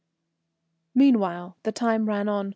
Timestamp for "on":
2.27-2.49